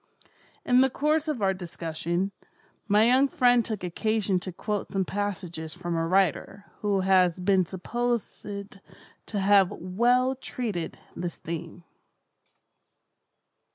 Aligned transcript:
In 0.65 0.81
the 0.81 0.89
course 0.89 1.27
of 1.27 1.43
our 1.43 1.53
discussion, 1.53 2.31
my 2.87 3.03
young 3.05 3.27
friend 3.27 3.63
took 3.63 3.83
occasion 3.83 4.39
to 4.39 4.51
quote 4.51 4.91
some 4.91 5.05
passages 5.05 5.75
from 5.75 5.95
a 5.95 6.07
writer 6.07 6.65
who 6.79 7.01
has 7.01 7.39
been 7.39 7.67
supposed 7.67 8.41
to 8.43 9.39
have 9.39 9.69
well 9.69 10.33
treated 10.35 10.97
this 11.15 11.35
theme. 11.35 11.83